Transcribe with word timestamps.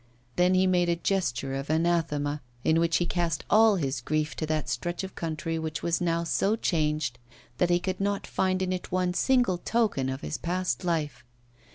Then 0.35 0.55
he 0.55 0.65
made 0.65 0.89
a 0.89 0.95
gesture 0.95 1.53
of 1.53 1.69
anathema, 1.69 2.41
in 2.63 2.79
which 2.79 2.97
he 2.97 3.05
cast 3.05 3.45
all 3.51 3.75
his 3.75 4.01
grief 4.01 4.35
to 4.37 4.47
that 4.47 4.67
stretch 4.67 5.03
of 5.03 5.13
country 5.13 5.59
which 5.59 5.83
was 5.83 6.01
now 6.01 6.23
so 6.23 6.55
changed 6.55 7.19
that 7.59 7.69
he 7.69 7.79
could 7.79 8.01
not 8.01 8.25
find 8.25 8.63
in 8.63 8.73
it 8.73 8.91
one 8.91 9.13
single 9.13 9.59
token 9.59 10.09
of 10.09 10.21
his 10.21 10.39
past 10.39 10.83
life. 10.83 11.23